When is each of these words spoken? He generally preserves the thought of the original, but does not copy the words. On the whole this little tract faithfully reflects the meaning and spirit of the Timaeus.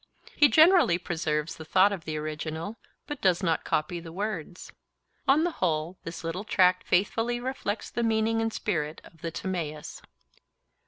He 0.35 0.47
generally 0.49 0.97
preserves 0.97 1.57
the 1.57 1.63
thought 1.63 1.91
of 1.91 2.05
the 2.05 2.17
original, 2.17 2.77
but 3.05 3.21
does 3.21 3.43
not 3.43 3.63
copy 3.63 3.99
the 3.99 4.11
words. 4.11 4.71
On 5.27 5.43
the 5.43 5.51
whole 5.61 5.99
this 6.05 6.23
little 6.23 6.43
tract 6.43 6.87
faithfully 6.87 7.39
reflects 7.39 7.91
the 7.91 8.01
meaning 8.01 8.41
and 8.41 8.51
spirit 8.51 8.99
of 9.03 9.21
the 9.21 9.29
Timaeus. 9.29 10.01